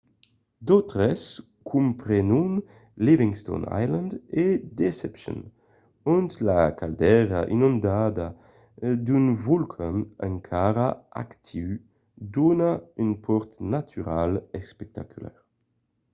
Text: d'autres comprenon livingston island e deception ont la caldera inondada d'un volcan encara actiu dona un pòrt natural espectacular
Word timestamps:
d'autres 0.67 1.21
comprenon 1.73 2.49
livingston 3.05 3.61
island 3.83 4.11
e 4.43 4.45
deception 4.81 5.37
ont 6.15 6.29
la 6.47 6.61
caldera 6.79 7.41
inondada 7.55 8.27
d'un 9.05 9.25
volcan 9.45 9.97
encara 10.29 10.87
actiu 11.25 11.69
dona 12.35 12.71
un 13.03 13.09
pòrt 13.25 13.51
natural 13.75 14.31
espectacular 14.61 15.35